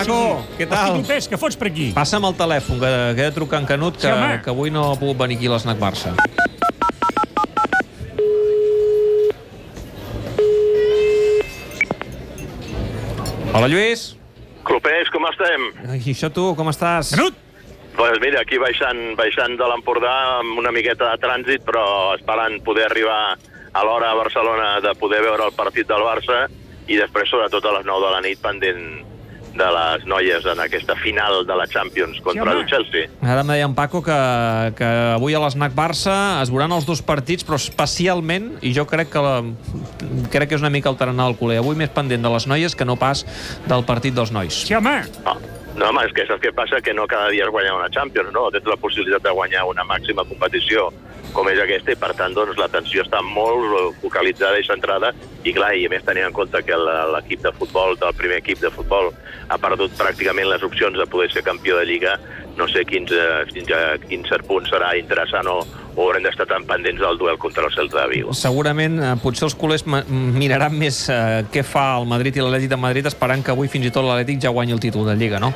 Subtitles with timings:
[0.00, 0.94] Paco, què tal?
[0.94, 1.90] Hosti, Pes, què fots per aquí?
[1.96, 4.86] Passa'm el telèfon, que, que he de trucar en Canut, que, Sí, que avui no
[4.92, 6.14] ha pogut venir aquí a l'Snac Barça.
[13.52, 14.14] Hola, Lluís.
[14.64, 15.68] Clopers, com estem?
[15.90, 17.12] I això tu, com estàs?
[17.16, 17.36] Canut!
[17.98, 22.86] Doncs mira, aquí baixant, baixant de l'Empordà amb una miqueta de trànsit, però esperant poder
[22.86, 26.46] arribar a l'hora a Barcelona de poder veure el partit del Barça
[26.88, 28.86] i després, sobretot, a les 9 de la nit, pendent
[29.54, 32.62] de les noies en aquesta final de la Champions contra home.
[32.62, 33.08] el Chelsea.
[33.22, 34.18] Ara em deia en Paco que,
[34.78, 39.12] que avui a l'Snac Barça es veuran els dos partits, però especialment, i jo crec
[39.12, 39.36] que, la,
[40.32, 42.76] crec que és una mica el tarannà del culer, avui més pendent de les noies
[42.76, 43.24] que no pas
[43.68, 44.64] del partit dels nois.
[44.66, 45.00] Sí, home.
[45.26, 45.36] No,
[45.76, 46.80] no home, és que saps què passa?
[46.82, 48.48] Que no cada dia es guanya una Champions, no?
[48.50, 50.88] Tens la possibilitat de guanyar una màxima competició
[51.34, 55.12] com és aquesta i, per tant, doncs, l'atenció està molt focalitzada i centrada
[55.44, 56.78] i, clar, i a més tenint en compte que
[57.14, 59.12] l'equip de futbol, del primer equip de futbol,
[59.48, 62.16] ha perdut pràcticament les opcions de poder ser campió de Lliga,
[62.58, 65.60] no sé quins, eh, fins a quin cert punt serà interessant o,
[65.96, 68.34] o haurem d'estar tan pendents del duel contra el Celta de Vigo.
[68.34, 72.70] Segurament, eh, potser els culers ma- miraran més eh, què fa el Madrid i l'Atlètic
[72.74, 75.40] de Madrid esperant que avui fins i tot l'Atlètic ja guanyi el títol de Lliga,
[75.40, 75.52] no?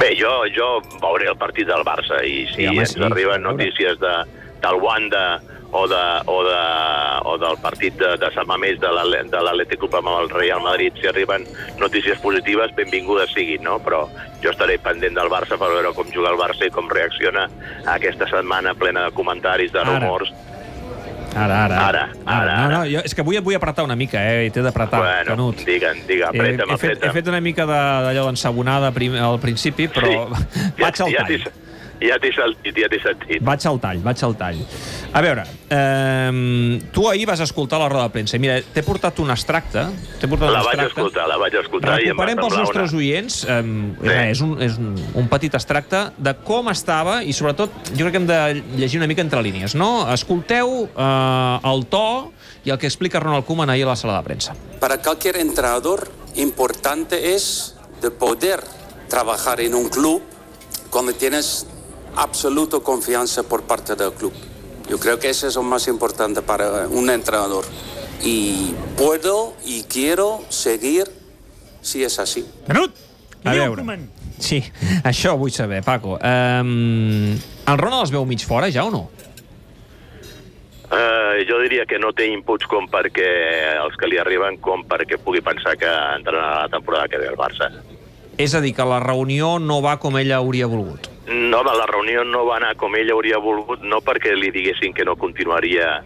[0.00, 0.68] Bé, jo, jo
[1.02, 4.14] veuré el partit del Barça i si Sí, home, ens sí, arriben notícies de,
[4.64, 5.40] del Wanda
[5.72, 6.58] o, de, o, de,
[7.24, 11.08] o del partit de, de Sant Mamés de l'Atlètic Club amb el Real Madrid, si
[11.08, 11.46] arriben
[11.80, 13.78] notícies positives, benvingudes siguin, no?
[13.80, 14.04] Però
[14.42, 17.48] jo estaré pendent del Barça per veure com juga el Barça i com reacciona
[17.86, 19.98] a aquesta setmana plena de comentaris, de Ara.
[19.98, 20.32] rumors.
[21.34, 21.76] Ara, ara.
[21.88, 22.88] Ara, ara, No, no, ara.
[22.92, 24.50] jo, és que avui et vull apretar una mica, eh?
[24.52, 25.62] T'he d'apretar, bueno, Canut.
[25.64, 27.72] digue'n, digue, He, apreta'm, he, fet, he fet una mica de-
[28.04, 30.26] d'allò d'ensabonada al principi, però
[30.82, 31.38] vaig al ja, tall.
[31.40, 31.52] t'he-
[32.08, 33.42] ja t'he sentit, ja t'he sentit.
[33.44, 34.60] Vaig al tall, vaig al tall.
[35.12, 38.38] A veure, eh, tu ahir vas escoltar la roda de premsa.
[38.38, 39.86] Mira, t'he portat un extracte.
[40.20, 40.86] T'he portat La un vaig extracte.
[40.92, 42.98] escoltar, la vaig escoltar i Recuperem pels nostres una...
[43.02, 48.04] oients, eh, és, un, és un, un petit extracte de com estava i sobretot jo
[48.06, 48.40] crec que hem de
[48.80, 50.08] llegir una mica entre línies, no?
[50.12, 52.32] Escolteu eh, el to
[52.64, 54.54] i el que explica Ronald Koeman ahir a la sala de premsa.
[54.80, 58.60] Para cualquier entrenador, importante es de poder
[59.08, 60.22] trabajar en un club
[60.90, 61.66] cuando tienes
[62.16, 64.32] absoluta confianza por parte del club.
[64.88, 67.64] Yo creo que eso es lo más importante para un entrenador.
[68.22, 71.04] Y puedo y quiero seguir
[71.80, 72.46] si es así.
[72.66, 72.94] Canut!
[73.44, 73.82] A veure.
[74.42, 74.60] Sí,
[75.02, 76.16] això vull saber, Paco.
[76.18, 79.02] Um, el Ronald els veu mig fora, ja o no?
[80.92, 83.28] Eh, jo diria que no té inputs com perquè
[83.80, 87.38] els que li arriben com perquè pugui pensar que entrarà la temporada que ve al
[87.38, 87.70] Barça.
[88.36, 91.11] És a dir, que la reunió no va com ella hauria volgut.
[91.26, 95.04] No, la reunió no va anar com ell hauria volgut, no perquè li diguessin que
[95.06, 96.00] no continuaria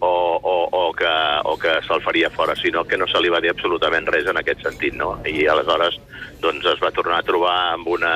[0.00, 1.14] o, o, o que,
[1.44, 4.38] o que se'l faria fora, sinó que no se li va dir absolutament res en
[4.38, 5.16] aquest sentit, no?
[5.26, 5.96] I aleshores
[6.42, 8.14] doncs, es va tornar a trobar amb una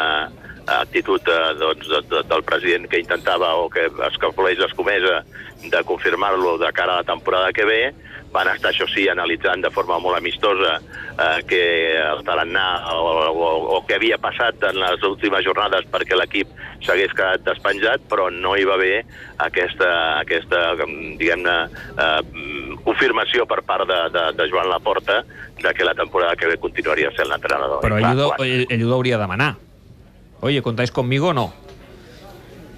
[0.67, 5.23] actitud eh, doncs, de, de, del president que intentava o que es calculés l'escomesa
[5.63, 7.83] de confirmar-lo de cara a la temporada que ve,
[8.33, 11.61] van estar, això sí, analitzant de forma molt amistosa eh, que
[12.01, 12.65] el tarannà
[12.97, 16.49] o, o, o què havia passat en les últimes jornades perquè l'equip
[16.83, 19.03] s'hagués quedat despenjat, però no hi va haver
[19.45, 19.91] aquesta,
[20.25, 20.63] aquesta
[21.21, 21.57] diguem-ne,
[21.93, 25.21] eh, confirmació per part de, de, de Joan Laporta
[25.63, 27.85] de que la temporada que ve continuaria sent l'entrenador.
[27.85, 29.53] Però clar, ell, quan- ell, ell ho hauria de demanar.
[30.43, 31.53] Oye, ¿contáis conmigo o no?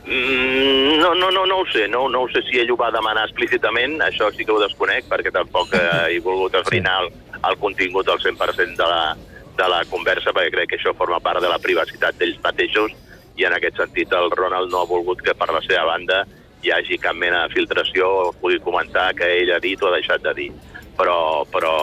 [0.07, 2.91] Mm, No, no, no, no ho sé, no, no ho sé si ell ho va
[2.95, 5.83] demanar explícitament, això sí que ho desconec, perquè tampoc eh,
[6.15, 7.11] he volgut esbrinar el,
[7.51, 9.17] el contingut al 100% de la,
[9.59, 12.95] de la conversa, perquè crec que això forma part de la privacitat d'ells mateixos,
[13.37, 16.23] i en aquest sentit el Ronald no ha volgut que per la seva banda
[16.65, 19.97] hi hagi cap mena de filtració o pugui comentar que ell ha dit o ha
[19.99, 20.51] deixat de dir.
[20.97, 21.75] Però, però, però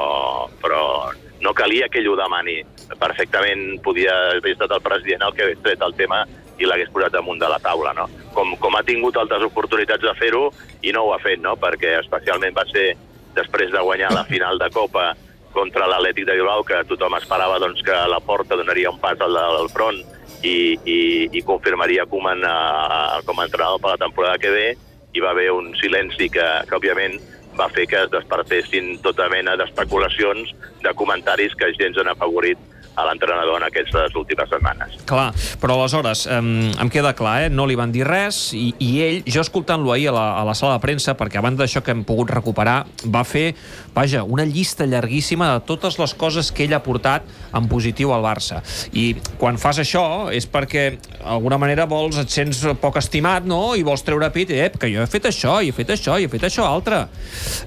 [1.52, 2.62] no calia que ell ho demani.
[3.00, 6.24] Perfectament podia haver estat el president el que hagués tret el tema
[6.62, 8.08] i l'hagués posat damunt de la taula, no?
[8.36, 10.46] Com, com ha tingut altres oportunitats de fer-ho
[10.86, 11.58] i no ho ha fet, no?
[11.60, 12.94] Perquè especialment va ser
[13.36, 15.12] després de guanyar la final de Copa
[15.52, 19.36] contra l'Atlètic de Bilbao, que tothom esperava doncs, que la porta donaria un pas al,
[19.36, 20.00] al front
[20.48, 20.56] i,
[20.86, 21.02] i,
[21.36, 22.56] i confirmaria Koeman a,
[22.86, 24.68] a, com a entrenador per la temporada que ve,
[25.12, 27.20] hi va haver un silenci que, que òbviament,
[27.62, 32.60] va fer que es despertessin tota mena d'especulacions, de comentaris que gens han afavorit
[32.96, 34.98] a l'entrenador en aquestes últimes setmanes.
[35.08, 35.30] Clar,
[35.62, 37.50] però aleshores, em, em queda clar, eh?
[37.50, 40.56] no li van dir res, i, i ell, jo escoltant-lo ahir a la, a la
[40.58, 42.82] sala de premsa, perquè abans d'això que hem pogut recuperar,
[43.14, 43.52] va fer,
[43.96, 48.26] vaja, una llista llarguíssima de totes les coses que ell ha portat en positiu al
[48.26, 48.62] Barça.
[48.92, 50.04] I quan fas això
[50.36, 50.86] és perquè,
[51.22, 55.04] d'alguna manera, vols, et sents poc estimat, no?, i vols treure pit, ep, que jo
[55.04, 57.06] he fet això, i he fet això, i he fet això altre.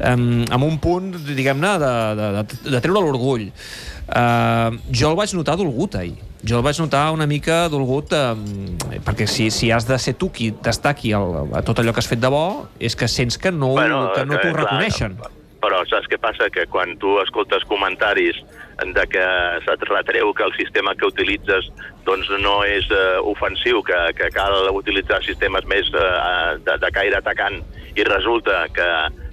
[0.05, 3.49] Um, amb un punt, diguem-ne, de, de, de, de treure l'orgull.
[4.05, 6.19] Uh, jo el vaig notar dolgut ahir.
[6.45, 8.35] Jo el vaig notar una mica dolgut uh,
[9.07, 12.11] perquè si, si has de ser tu qui destaqui el, a tot allò que has
[12.11, 15.17] fet de bo, és que sents que no, bueno, que no t'ho reconeixen.
[15.65, 16.51] Però saps què passa?
[16.53, 18.43] Que quan tu escoltes comentaris
[18.83, 19.25] de que
[19.65, 21.71] se't retreu que el sistema que utilitzes
[22.05, 27.23] doncs no és uh, ofensiu, que, que cal utilitzar sistemes més uh, de, de caire
[27.23, 27.63] atacant
[27.97, 28.89] i resulta que,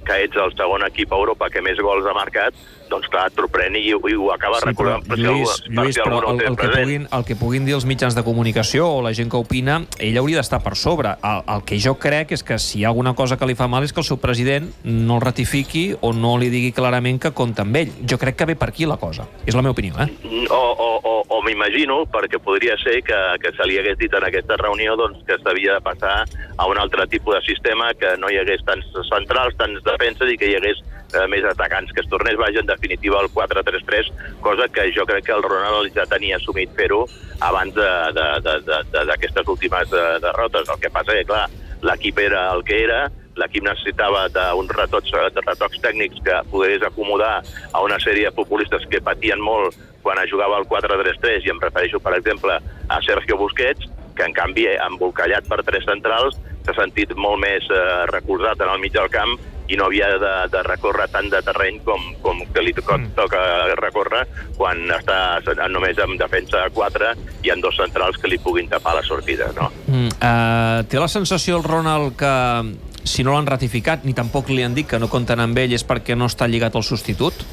[0.07, 2.56] que ets el segon equip a Europa que més gols ha marcat,
[2.91, 5.05] doncs clar, et sorprèn i, i ho acaba sí, recordant.
[5.07, 7.88] Però, Lluís, si Lluís si però el, el, que puguin, el que puguin dir els
[7.89, 11.15] mitjans de comunicació o la gent que opina, ell hauria d'estar per sobre.
[11.27, 13.69] El, el que jo crec és que si hi ha alguna cosa que li fa
[13.71, 17.33] mal és que el seu president no el ratifiqui o no li digui clarament que
[17.38, 17.93] compta amb ell.
[18.07, 19.27] Jo crec que ve per aquí la cosa.
[19.45, 20.09] És la meva opinió, eh?
[20.51, 24.25] O, o, o, o m'imagino, perquè podria ser que, que se li hagués dit en
[24.27, 26.15] aquesta reunió doncs, que s'havia de passar
[26.57, 30.38] a un altre tipus de sistema, que no hi hagués tants centrals, tants defenses i
[30.38, 30.81] que hi hagués
[31.13, 34.11] eh, més atacants, que es tornés, vaja, en definitiva, al 4-3-3,
[34.41, 37.05] cosa que jo crec que el Ronald ja tenia assumit fer-ho
[37.41, 40.69] abans d'aquestes últimes eh, derrotes.
[40.69, 41.47] El que passa és que, clar,
[41.81, 43.05] l'equip era el que era,
[43.39, 47.39] l'equip necessitava d'uns retocs, retocs tècnics que pogués acomodar
[47.71, 51.99] a una sèrie de populistes que patien molt quan jugava al 4-3-3, i em refereixo,
[52.01, 52.57] per exemple,
[52.89, 53.87] a Sergio Busquets,
[54.17, 58.81] que en canvi, embolcallat per tres centrals, s'ha sentit molt més eh, recolzat en el
[58.81, 59.37] mig del camp
[59.71, 63.15] i no havia de, de recórrer tant de terreny com, com que li toca, mm.
[63.15, 63.41] toca
[63.79, 64.25] recórrer
[64.57, 65.39] quan està
[65.71, 67.13] només amb defensa de 4
[67.47, 69.51] i en dos centrals que li puguin tapar la sortida.
[69.56, 69.71] No?
[69.88, 72.35] Mm, uh, té la sensació el Ronald que
[73.07, 75.88] si no l'han ratificat ni tampoc li han dit que no compten amb ell és
[75.88, 77.45] perquè no està lligat al substitut?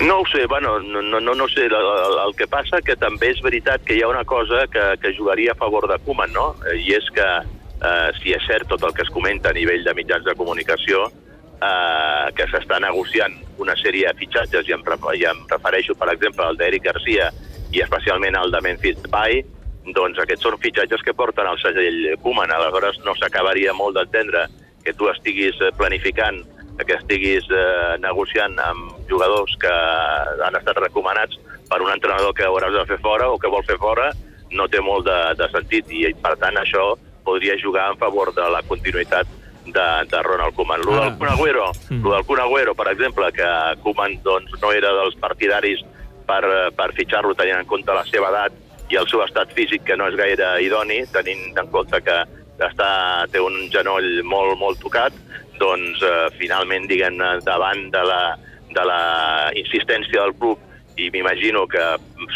[0.00, 1.66] No ho sé, bueno, no, no, no sé.
[1.66, 4.84] El, el, el que passa que també és veritat que hi ha una cosa que,
[5.02, 6.54] que jugaria a favor de Koeman, no?
[6.72, 7.26] I és que
[7.80, 11.06] eh, si és cert tot el que es comenta a nivell de mitjans de comunicació,
[11.60, 14.84] eh, que s'està negociant una sèrie de fitxatges, i em,
[15.16, 17.30] i em refereixo, per exemple, al d'Eric Garcia
[17.72, 19.42] i especialment al de Memphis Depay,
[19.96, 22.52] doncs aquests són fitxatges que porten al segell Koeman.
[22.52, 24.46] Aleshores no s'acabaria molt d'entendre
[24.84, 26.42] que tu estiguis eh, planificant,
[26.80, 29.72] que estiguis eh, negociant amb jugadors que
[30.46, 31.36] han estat recomanats
[31.68, 34.10] per un entrenador que hauràs de fer fora o que vol fer fora,
[34.50, 36.94] no té molt de, de sentit i per tant això
[37.24, 39.28] podria jugar en favor de la continuïtat
[39.66, 40.82] de, de Ronald Koeman.
[40.84, 42.02] Lo del Kun Agüero, mm.
[42.02, 43.48] lo del Kun Agüero, per exemple, que
[43.82, 45.84] Koeman doncs, no era dels partidaris
[46.26, 46.42] per,
[46.76, 48.56] per fitxar-lo tenint en compte la seva edat
[48.90, 52.16] i el seu estat físic, que no és gaire idoni, tenint en compte que
[52.60, 52.90] està,
[53.30, 55.14] té un genoll molt, molt tocat,
[55.60, 58.20] doncs eh, finalment, diguem davant de la,
[58.74, 59.02] de la
[59.56, 60.58] insistència del club,
[61.00, 61.84] i m'imagino que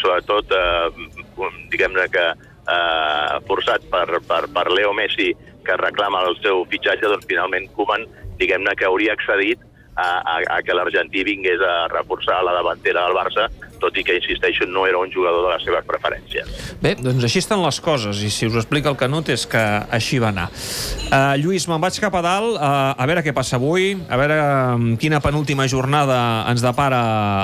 [0.01, 2.25] sobretot, eh, diguem-ne que
[2.69, 5.31] eh, forçat per, per, per Leo Messi,
[5.65, 8.05] que reclama el seu fitxatge, doncs finalment Koeman,
[8.39, 9.61] diguem-ne que hauria accedit
[9.95, 13.47] a, a, a que l'argentí vingués a reforçar la davantera del Barça,
[13.85, 16.49] tot i que, insisteixo, no era un jugador de les seves preferències.
[16.81, 19.61] Bé, doncs així estan les coses, i si us explica el Canut és que
[19.93, 20.47] així va anar.
[20.49, 24.39] Uh, Lluís, me'n vaig cap a dalt, uh, a veure què passa avui, a veure
[24.75, 26.17] um, quina penúltima jornada
[26.51, 27.01] ens depara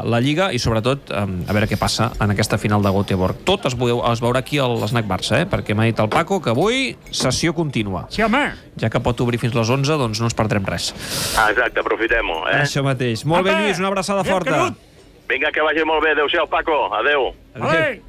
[0.07, 3.43] la Lliga, i sobretot um, a veure què passa en aquesta final de Göteborg.
[3.47, 5.49] Tot es, veu, es veurà aquí a l'Snac Barça, eh?
[5.49, 8.07] perquè m'ha dit el Paco que avui sessió contínua.
[8.13, 8.47] Sí, home!
[8.81, 10.91] Ja que pot obrir fins les 11, doncs no ens perdrem res.
[11.37, 12.45] Ah, exacte, aprofitem-ho.
[12.49, 12.61] Eh?
[12.65, 13.25] Això mateix.
[13.27, 13.51] Molt Apa!
[13.51, 14.71] bé, Lluís, una abraçada forta.
[15.31, 16.11] Vinga, que vagi molt bé.
[16.11, 16.93] Adéu-siau, Paco.
[16.93, 17.33] Adéu.
[17.55, 17.69] Adéu.
[17.69, 18.01] Adéu.